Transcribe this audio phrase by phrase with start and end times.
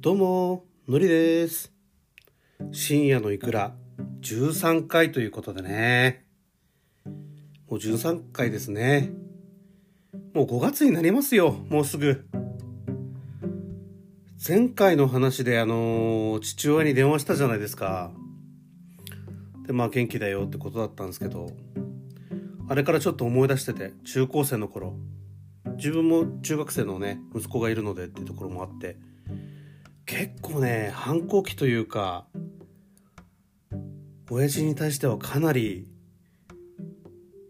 [0.00, 1.72] どうも、のりです。
[2.70, 3.74] 深夜のいくら
[4.20, 6.24] 13回ということでね。
[7.04, 7.12] も
[7.70, 9.10] う13回ですね。
[10.34, 12.28] もう5月になりますよ、もうすぐ。
[14.46, 18.12] 前回の話であの父親に電話したじゃないですか。
[19.66, 21.50] で、まあ元気だよってことだったんですけど、
[22.68, 24.94] あれからちょっと思い出してて、中高生の頃、
[25.76, 28.96] 自分も中学生のね、息子がいるのでっていうところもあって、
[30.08, 32.26] 結構ね反抗期というか
[34.30, 35.86] 親父に対してはかなり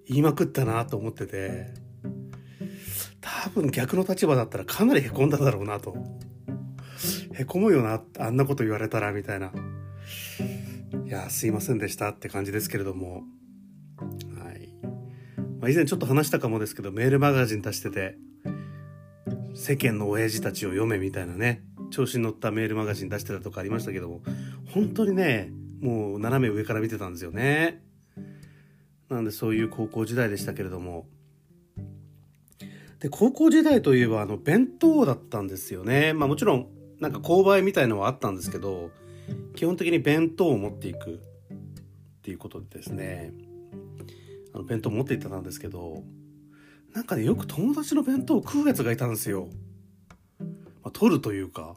[0.09, 1.69] 言いまくったなと思ってて
[3.21, 5.97] 多分逆の立場だったらかなりへこんだだろうなと。
[7.35, 9.53] へこむよなあんなこと言われたらみたいな。
[11.07, 13.23] いやすいませんでしたって感じですけれども。
[14.43, 14.69] はい、
[15.61, 18.17] まあ、以前ちょっと話したかもですけどメールマガジン出してて
[19.55, 21.68] 世間の親父たちを読めみたいなね。
[21.91, 24.23] 調子に乗ったメールマガジン出してたとかありましたけども
[24.73, 25.51] 本当にね
[25.81, 27.83] もう斜め上から見てたんですよね。
[29.09, 31.07] なんでそういう高校時代でしたけれども。
[33.01, 36.13] で高校時代といえばあの弁当だったんですよね。
[36.13, 36.67] まあもちろん
[37.01, 38.91] なんか購買みたいのはあったんですけど
[39.55, 41.19] 基本的に弁当を持っていくっ
[42.23, 43.33] ていうことでですね。
[44.53, 46.03] あの弁当持っていってたんですけど
[46.93, 49.49] なんかねよく友達の弁当を食うやつがいたんですよ。
[50.89, 51.75] まあ、取るというか。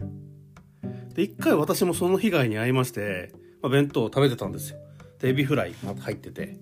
[1.13, 4.79] で、一回私もその被害に遭いまして、まあ、弁当を食べてたんですよ。
[5.19, 6.57] で、エビフライ入ってて。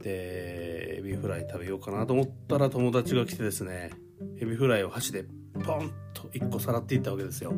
[0.00, 3.90] で、エビフライ食べようかなと思ったら友達が来てですね、
[4.40, 7.54] エビフライを箸でポンと一個さらっていったわけですよ。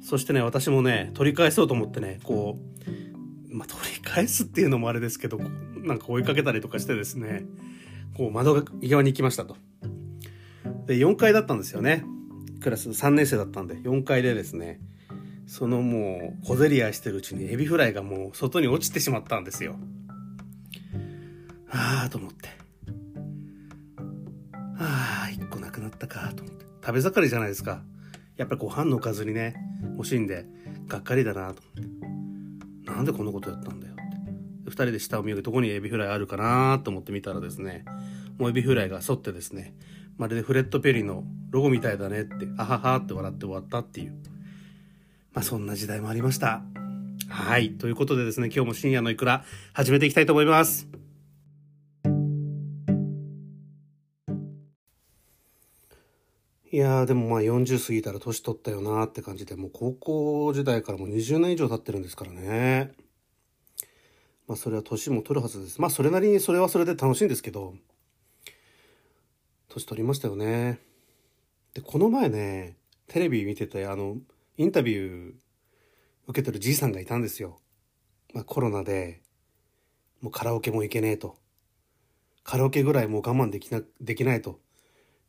[0.00, 2.58] そしてね、私もね、取り返そうと思ってね、こ
[3.50, 7.46] う、まあ、取り返すっていうのもあれですけど、なんか追いかけたりとかしてですね、
[8.16, 9.56] こう窓際に行きましたと。
[10.86, 12.04] で4階だったんですよね
[12.66, 14.80] クラス3年生だったんで4階でですね
[15.46, 19.76] そのもう小競り合いしてるうちにエビフライがもう外に落ちてしまったんですよ。
[21.70, 22.48] ああと思って。
[24.78, 26.66] ああ1個なくなったかと思って。
[26.84, 27.82] 食べ盛りじゃないですか。
[28.36, 29.54] やっぱりご飯のおかずにね
[29.96, 30.44] 欲しいんで
[30.88, 32.90] がっかりだなと思って。
[32.90, 33.96] なんでこんなことやったんだよっ
[34.64, 34.70] て。
[34.70, 37.84] 2人で下を見るどこにエビフライあるかなと思って見たらですね
[38.38, 39.72] もうエビフライが反ってですね
[40.16, 44.12] まるでフレッド・ペリーのロゴみたいだねって、あははって笑って終わったっていう。
[45.32, 46.62] まあそんな時代もありました。
[47.28, 47.72] はい。
[47.72, 49.44] ということでですね、今日も深夜のいくら
[49.74, 50.88] 始めていきたいと思います。
[56.72, 62.92] いやーでもまあ40過ぎたら年取ったよなって感じで、もう高校時代からもう20年以上経ってるんですからね。
[64.46, 65.80] まあそれは年も取るはずです。
[65.80, 67.74] まあそれなりにそれはそれで楽しいんですけど、
[69.76, 70.80] 年取りましたよね。
[71.74, 72.76] で、この前ね、
[73.08, 74.16] テレビ見てて、あの、
[74.56, 75.34] インタビュー
[76.28, 77.60] 受けてるじいさんがいたんですよ。
[78.32, 79.22] まあコロナで、
[80.22, 81.36] もうカラオケも行けねえと。
[82.42, 84.60] カラオケぐらいもう我慢できな、できないと。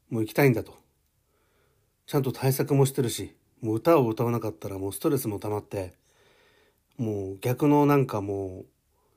[0.09, 0.77] もう行きたいんだと。
[2.05, 5.93] ちゃんと対策もしてるし、もう歌を歌わなかったらもうストレスも溜まって、
[6.97, 8.65] もう逆のなんかもう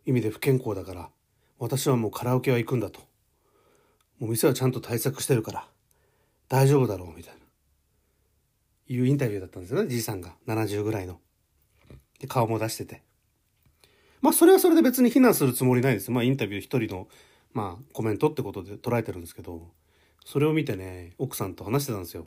[0.07, 1.11] 意味で不健康だから、
[1.61, 3.10] 私はもうカラオケは行くんだと。
[4.21, 5.67] もう店はちゃんと対策してるから
[6.49, 7.41] 大丈夫だろうみたいな。
[8.87, 10.35] いうインタビューだったんですよねじいさんが。
[10.47, 11.21] 70ぐらいの。
[12.19, 13.03] で顔も出してて。
[14.21, 17.09] まあそれはそれで別に非難するつもりないですまあインタビュー一人の
[17.55, 19.69] まあコメントってことで捉えてるんですけど
[20.27, 22.27] それを見てね奥さんと話してたんですよ。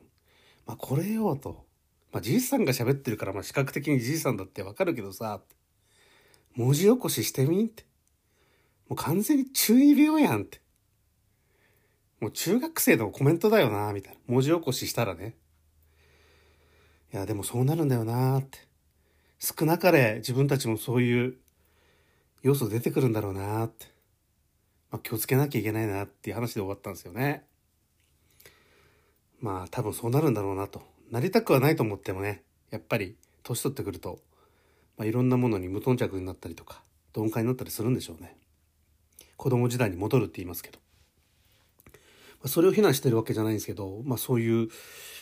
[0.66, 1.66] まあこれよと。
[2.12, 5.42] まあじいさんが喋ってるからまあ視覚的にじいさんだってわかるけどさ
[6.56, 7.86] 文字起こししてみんって。
[8.90, 10.63] もう完全に中二病やんって。
[12.24, 14.20] もう中学生のコメントだよなみたいな。
[14.28, 15.36] 文字起こししたらね。
[17.14, 18.60] いや、でもそうなるんだよなって。
[19.40, 21.36] 少なかれ自分たちもそういう
[22.42, 23.88] 要素出てくるんだろうなって。
[24.90, 27.44] まあ、気をつけなきゃいけないなっていう話で終わったんですよね。
[29.42, 30.82] まあ多分そうなるんだろうなと。
[31.12, 34.20] なりたくはないと思ってもね、やっぱり年取ってくると、
[34.98, 36.84] まあ、いろんなものに無頓着になったりとか、
[37.14, 38.38] 鈍感になったりするんでしょうね。
[39.36, 40.80] 子供時代に戻るって言いますけど。
[42.48, 44.68] それを非難してるわけじゃないんですけど、まあそういう、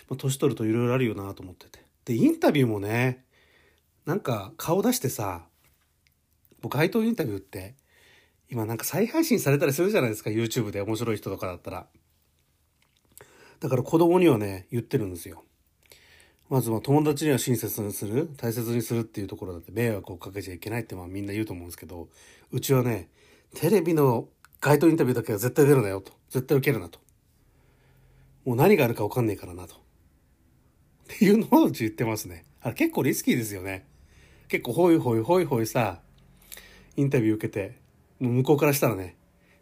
[0.10, 1.80] まあ、年取るといろいろあるよなと思ってて。
[2.06, 3.24] で、インタビューもね、
[4.06, 5.46] なんか顔出してさ、
[6.62, 7.76] 僕街頭インタビューって、
[8.50, 11.88] 今なんか再配信されたりするじゃないですか、YouTube で面白い人とかだったら。
[13.60, 15.44] だから子供にはね、言ってるんですよ。
[16.50, 22.10] まずは友達には親切にする、大切にするっていうところだって迷惑をかけちゃいけないってまあみんな言うと思うんですけど、
[22.52, 23.10] うちはね、
[23.56, 24.28] テレビの
[24.60, 26.12] 街頭インタビューだけは絶対出るなよと。
[26.30, 27.00] 絶対受けるなと。
[28.46, 29.76] もう何があるか分かんねえからなと。
[29.76, 29.78] っ
[31.08, 32.46] ていうのを言ってますね。
[32.62, 33.86] あれ結構リスキーですよね。
[34.48, 36.02] 結構ホイホイホイホイさ、
[36.96, 37.80] インタビュー受けて、
[38.20, 39.18] もう向こうからしたらね、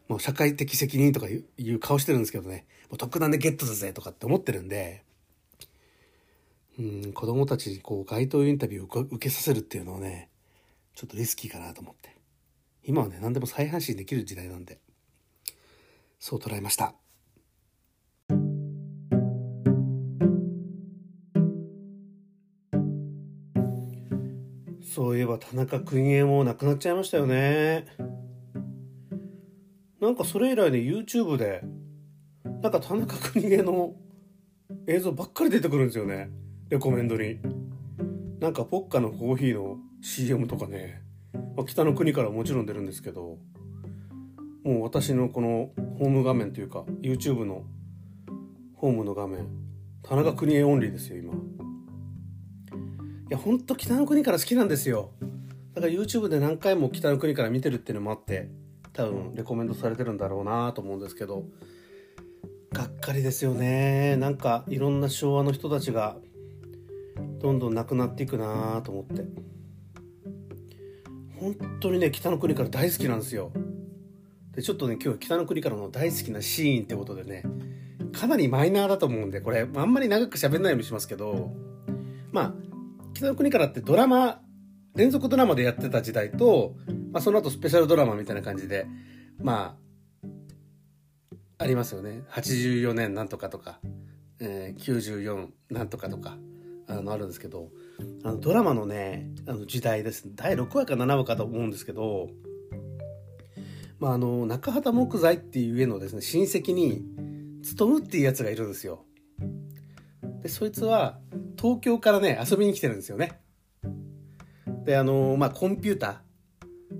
[0.07, 5.03] もう社会的責任とかいう顔してるんですけどね、もう特段でゲットだぜとかって思ってるんで、
[6.79, 10.29] うん、子供たちにこう街頭インタビューを受けさせるっていうのはね、
[10.95, 12.15] ちょっとリスキーかなと思って。
[12.83, 14.79] 今はね、何でも再発信できる時代なんで、
[16.19, 16.95] そう捉えました。
[24.89, 27.85] そういえば田中邦衛も亡くなっちゃいましたよね。
[30.01, 31.61] なんかそれ以来ね、YouTube で、
[32.63, 33.93] なんか田中邦衛の
[34.87, 36.31] 映像ばっかり出てくるんですよね。
[36.69, 37.39] レコメンドに。
[38.39, 41.03] なんかポッカのコーヒーの CM とかね、
[41.55, 43.37] まあ、北の国からもちろん出るんですけど、
[44.63, 45.69] もう私のこの
[45.99, 47.63] ホーム画面というか、YouTube の
[48.75, 49.47] ホームの画面、
[50.01, 51.68] 田中邦衛オンリーですよ、今。
[53.29, 55.11] いやほんと北の国から好きなんですよ。
[55.75, 58.49] だから YouTube で何回も北の国から見てるっていうのもあって
[58.91, 61.43] 多分レコメンドされてるんだろうなと思うんですけど。
[62.73, 64.15] がっかりですよね。
[64.17, 66.17] なんかいろんな昭和の人たちが
[67.39, 69.25] どんどんなくなっていくなと思って。
[71.39, 73.51] 本当にね北の国から大好きなんですよ。
[74.55, 77.43] でちょっとね今日北の国からの大好きなシーンってことでね
[78.11, 81.51] かなりマイナーだと思うんでこれあんまり長く喋んないようにしますけど。
[82.31, 82.68] まあ
[83.19, 84.39] 北の国からってドラマ、
[84.95, 86.75] 連続ドラマでやってた時代と、
[87.11, 88.87] まあ、その後スペシャルドラマみたいな感じで、
[89.39, 89.77] ま
[90.23, 90.25] あ、
[91.57, 92.23] ありますよね。
[92.31, 93.81] 84年なんとかとか、
[94.39, 96.37] えー、94なんとかとか、
[96.87, 97.67] あの、あるんですけど、
[98.23, 100.23] あの、ドラマのね、あの時代です。
[100.35, 102.29] 第6話か7話かと思うんですけど、
[103.99, 107.03] まあ、あの、中畑木材っていう家のですね、親戚に、
[107.63, 109.03] 勤むっていうやつがいるんですよ。
[110.41, 111.19] で、そいつは、
[111.59, 113.41] 東京からね、遊びに来てるんですよね。
[114.85, 116.15] で、あのー、まあ、コンピューター、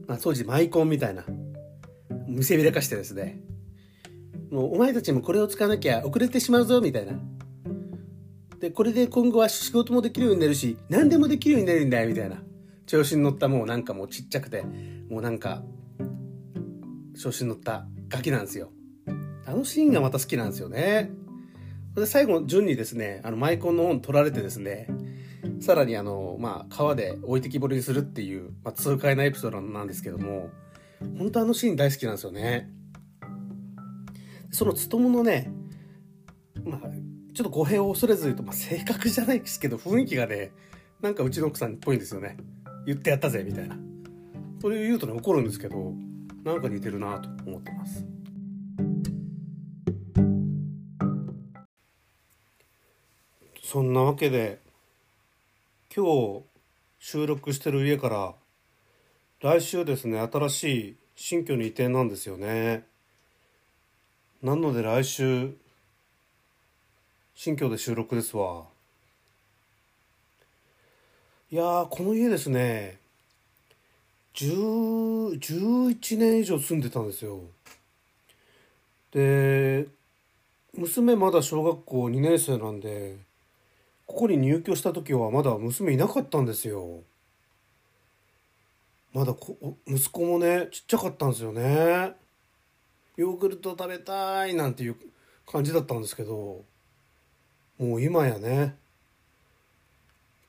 [0.08, 1.24] まあ、当時マイコンみたいな、
[2.28, 3.42] 見せびらかしてですね、
[4.52, 7.14] もうお前たちもこれを使わなきゃ遅れてしまうぞ、みたいな。
[8.60, 12.44] で、これで今後は仕事もできるようになるし、何でもできるようになるんだよ、みたいな。
[12.86, 14.64] 調子に乗ったもうなんかもうちっちゃくて、
[15.10, 15.64] もうなんか、
[17.18, 18.72] 調子に乗ったガキなんですよ。
[19.46, 21.12] あのシーンがまた好きなんですよね。
[22.00, 24.88] で、最後、順にですね、あの、マイコンの本取られてですね、
[25.60, 30.50] さらにあの、まあ、川で置いてきぼりにするっていう、まあ、痛快なエピソードなんですけども、
[31.18, 32.70] 本当あのシーン大好きなんですよね。
[34.52, 35.52] そのつとむのね、
[36.64, 36.80] まあ、
[37.34, 40.52] ちょっと語弊を恐れず言うと、まあ、性格じゃないですけど、雰囲気がね、
[41.02, 42.38] なんかうちの奥さんっぽいんですよね。
[42.86, 43.78] 言ってやったぜ、みたいな。
[44.62, 45.94] それ言うとね、怒るんですけど、
[46.44, 48.06] なんか似てるなと思ってます。
[53.72, 54.58] そんなわけで
[55.96, 56.04] 今
[56.40, 56.42] 日
[56.98, 58.34] 収録してる家から
[59.42, 62.84] 来週ですね新しい新居に移転なんですよね。
[64.42, 65.52] なので来週
[67.36, 68.64] 新居で収録ですわ。
[71.52, 72.98] いやこの家ですね
[74.34, 77.42] 11年以上住んでたんですよ。
[79.12, 79.86] で
[80.74, 83.29] 娘まだ小学校2年生なんで
[84.10, 87.02] ここに入居した時はまだ娘いなかったんですよ。
[89.14, 89.36] まだ
[89.86, 92.16] 息子もねちっちゃかったんですよね。
[93.18, 94.96] ヨーグルト食べたいなんていう
[95.46, 96.64] 感じだったんですけど
[97.78, 98.76] もう今やね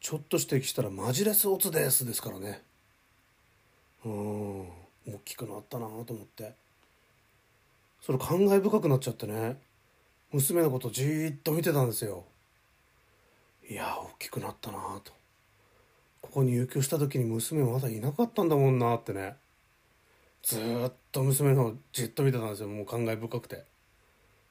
[0.01, 2.63] ちょっと指摘したらマジレスオツですですからね
[4.07, 4.61] うん
[5.07, 6.55] 大きくなったなと思って
[8.01, 9.59] それ感慨深くなっちゃってね
[10.33, 12.25] 娘のことじーっと見てたんですよ
[13.71, 15.13] いや大きくなったなと。
[16.21, 19.37] ここに入居した時に娘まだいなかったんだもんなってね。
[20.43, 22.69] ずっと娘のじっと見てたんですよ。
[22.69, 23.65] もう感慨深くて。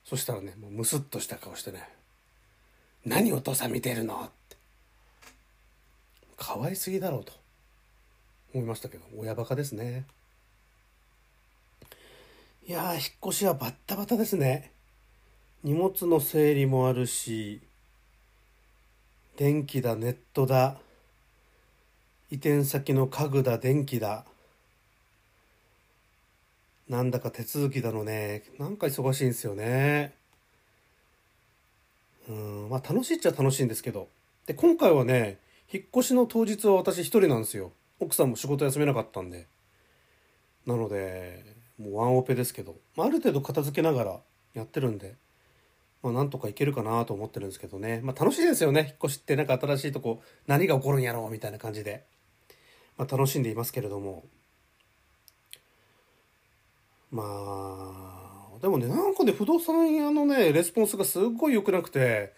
[0.05, 1.87] そしたらねもうムスッとした顔してね
[3.05, 4.55] 「何お父さん見てるの?」って。
[6.37, 7.33] 可愛すぎだろうと。
[8.53, 10.05] 思いましたけど親バカですね。
[12.65, 14.71] いや引っ越しはバッタバタですね。
[15.61, 17.61] 荷物の整理もあるし。
[19.39, 20.75] 電気だネットだ。
[22.29, 24.25] 移転先の家具だ電気だ。
[26.89, 28.43] なんだか手続きだのね。
[28.59, 30.13] なんか忙しいんですよね。
[32.27, 34.09] うんまあ楽しいっちゃ楽しいんですけど。
[34.45, 35.37] で今回はね
[35.71, 37.71] 引っ越しの当日は私一人なんですよ。
[38.01, 39.47] 奥さんも仕事休めなかったんで。
[40.65, 41.45] なので
[41.79, 44.19] もうワンオペですけど、まあ、ある程度片付けながら
[44.53, 45.15] やってるんで。
[46.01, 48.01] まあ、なんとかいけるかなと思ってるんですけどね。
[48.03, 48.81] まあ、楽しいですよね。
[48.81, 52.05] 引っ越しってなんか新しいとこ、何が起こるんやろうみたいな感じで。
[52.97, 54.23] まあ、楽しんでいますけれども。
[57.11, 62.33] まあ、でもね、なんかね、不動産屋のね、レスポンスがすっごい良くなくて、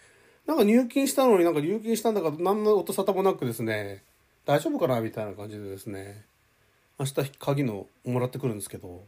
[0.46, 4.02] なんか入金したのになんか入金したんだから何の音沙汰もなくですね、
[4.44, 6.24] 大丈夫かなみたいな感じでですね、
[6.98, 9.04] 明日鍵のもらってくるんですけど、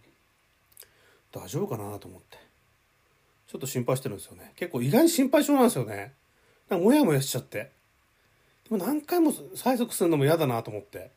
[1.32, 2.38] 大丈夫かなと思って。
[3.54, 4.50] ちょっと心配してるんですよね。
[4.56, 6.12] 結構意外に心配性なんですよね。
[6.68, 7.70] なんかモヤモヤしちゃって。
[8.68, 11.12] でも何回も催促するのも嫌だなと思って。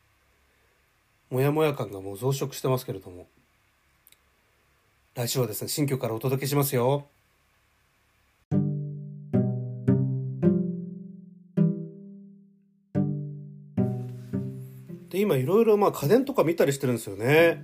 [1.32, 3.26] モヤモヤ感がもう増殖してますけれども。
[5.16, 7.08] 来週はですね、新居からお届けしますよ。
[15.10, 17.64] で、今いろいろまあ家電とか見たりしてるんですよね。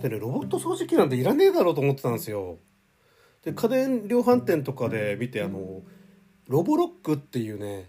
[0.00, 2.58] でね、ロボット掃除機なんていらねえだろうと思ってたんですよ。
[3.44, 5.82] で、家電量販店とかで見て、あの、
[6.48, 7.88] ロボロックっていうね、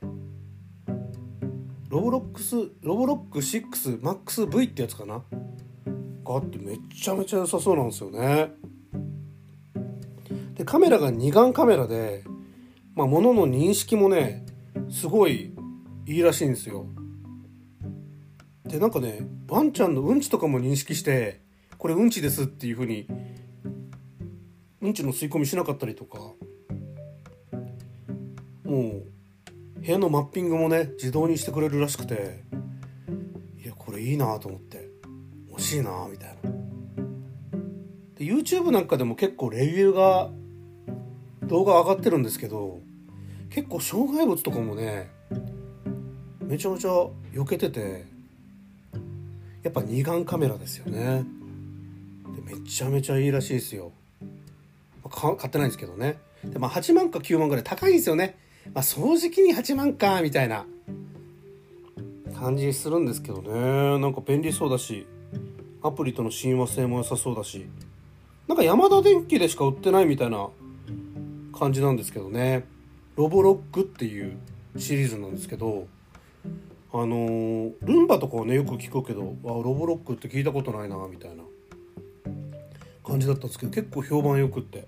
[1.89, 5.24] ロボロックス、ロボロック 6MAXV ってやつかな？
[6.25, 8.51] があってめちゃめちゃ良さそうなんですよね。
[10.55, 12.24] でカメラが二眼カメラで、
[12.95, 14.45] まあ、物の認識もね
[14.89, 15.53] すごい
[16.05, 16.86] いいらしいんですよ
[18.65, 19.19] でなんかね
[19.50, 21.41] ワンちゃんのうんちとかも認識して
[21.77, 23.07] これうんちですっていうふうに
[24.84, 26.20] うんちの吸い込みしなかったりとか。
[26.20, 26.34] も
[28.66, 29.04] う
[29.80, 32.44] 部屋のマッピングもね自動にしてくれるらしくて。
[33.63, 34.92] いやこれいいなと思って。
[35.50, 36.52] 欲しいなみたいな。
[38.16, 40.30] で YouTube なんかでも結構レビューが
[41.48, 42.80] 動画上がってるんですけど
[43.50, 45.12] 結構障害物とかもね
[46.42, 46.90] めちゃめちゃ
[47.34, 48.06] 避けてて
[49.62, 51.24] やっぱ二眼カメラですよね。
[52.36, 53.94] でめちゃめちゃいいらしいですよ。
[55.13, 56.20] 買ってないんですけどね。
[56.43, 58.38] で、まあ、8万か9万ぐらい高いんですよね、
[58.74, 60.65] まあ、掃除機に8万かみたいな。
[62.34, 64.00] 感じするんですけどね。
[64.00, 65.08] なんか便利そうだし
[65.82, 67.67] アプリとの親和性も良さそうだし。
[68.48, 70.50] なんかヤマダ電機でしか売ってないみたいな
[71.58, 72.65] 感じなんですけどね。
[73.15, 74.38] ロボロックっていう
[74.77, 75.88] シリーズなんですけど
[76.91, 81.43] あのー、ルンバとかはねよく聞くけどあロボロックって聞いたことないなみたいな
[83.05, 84.88] 感じだったんですけど結構評判よくって。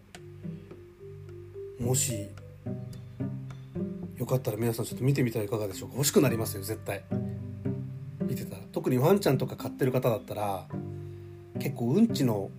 [1.79, 2.27] もし
[4.17, 5.95] よかったら皆さんちょっと見てみたらいかがでしょうか？
[5.95, 7.03] 欲しくなりますよ絶対。
[8.21, 8.61] 見てたら。
[8.71, 10.65] 特にワンちゃんとか飼ってる方だったら
[11.59, 12.49] 結構うんちの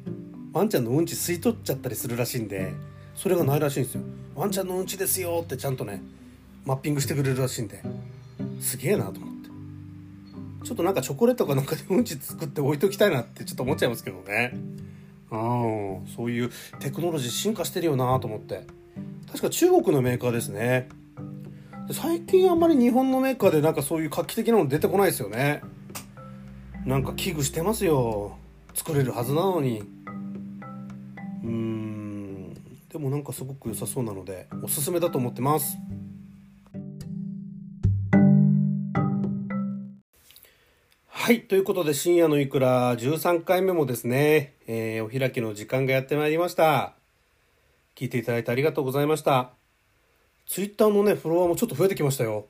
[0.53, 2.73] ワンちゃんのうんち吸い取っちゃったりするらしいんで
[3.15, 4.03] それがないらしいんですよ。
[4.35, 6.03] ワンちゃんのうんちですよってちゃんとね
[6.65, 7.83] マッピングしてくれるらしいんで。
[8.61, 9.51] すげえなと思って。
[10.67, 14.53] ちょっとなんかチョコレートかなんかでうんち作って置いときたいなってちょっと思っちゃいますけどね。
[15.31, 18.67] うんそういうテクノロジー進化してるよなと思って。
[19.27, 20.89] 確か中国のメーカーですね。
[21.93, 25.63] 最近あんまり日本のメーカーでなんかそういう画期的なの出てこないですよね。
[26.85, 28.37] なんか危惧してますよ。
[28.75, 29.83] 作れるはずなのに。
[31.45, 32.55] うん。
[32.89, 35.77] でもなんかすごく良さそうなのでおすすめだと思ってます。
[41.07, 41.43] はい。
[41.43, 46.96] ということで深夜のいくら13回目もですね、えー、お開きの時間がやってまいりました。
[47.97, 49.51] 聞いていただいてありがとうございました。
[50.47, 52.47] ツイッターのねフォロワーもちょっと増えてきましたよ。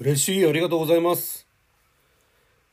[0.00, 1.46] 嬉しいありがとうございます。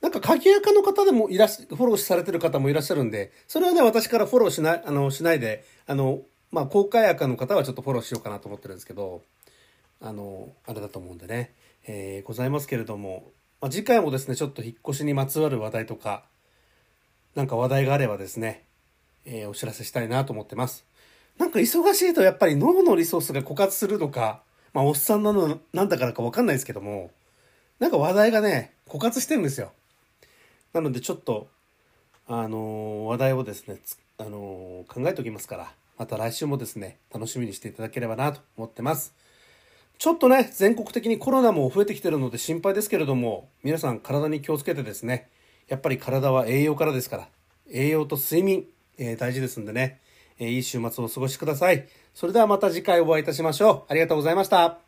[0.02, 9.22] なんか鍵垢の方でもいらし、フォローされてる方もいらっしゃるんで、それはね、私からフォローしない、あの、しないで、あの、まあ、公開赤の方はちょっとフォローしようかなと思ってるんですけど、
[10.02, 11.54] あの、あれだと思うんでね、
[11.88, 16.26] えー、ございますけれども、まあ、次回もですね、ちょっと引っ越しにまつわる話題とか、
[17.34, 18.66] なんか話題があればですね、
[19.26, 20.86] えー、お知らせしたいなと思ってます。
[21.38, 24.42] なんか忙しいとやっぱり脳のリソースが枯渇するのか、
[24.74, 27.12] まあ、おっさんなの、なんだからかわかんないですけども、
[27.80, 29.72] なんか話題がね、枯渇してるんですよ。
[30.74, 31.48] なのでちょっと、
[32.28, 33.78] あのー、話題をですね、
[34.18, 39.14] あのー、考えておきますから、また来週もですね、楽しみにしていただければなと思ってます。
[40.00, 45.30] ちょっとね、全国的にコロナも増えてきてるので心配ですけれども、皆さん体に気をつけてですね、
[45.68, 47.28] やっぱり体は栄養からですから、
[47.70, 48.66] 栄養と睡眠、
[48.98, 50.00] えー、大事ですんでね、
[50.40, 51.88] えー、いい週末をお過ごしください。
[52.14, 53.92] それではまた次回お会いいたしましょう。
[53.92, 54.83] ありがとうございました。